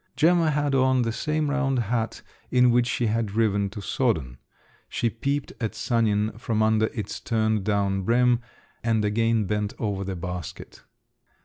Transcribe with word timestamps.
Gemma 0.15 0.49
had 0.49 0.73
on 0.73 1.03
the 1.03 1.11
same 1.11 1.51
round 1.51 1.77
hat 1.77 2.23
in 2.49 2.71
which 2.71 2.87
she 2.87 3.05
had 3.05 3.27
driven 3.27 3.69
to 3.69 3.81
Soden. 3.83 4.39
She 4.89 5.11
peeped 5.11 5.53
at 5.61 5.75
Sanin 5.75 6.39
from 6.39 6.63
under 6.63 6.87
its 6.87 7.19
turned 7.19 7.63
down 7.63 8.01
brim, 8.01 8.39
and 8.83 9.05
again 9.05 9.45
bent 9.45 9.75
over 9.77 10.03
the 10.03 10.15
basket. 10.15 10.81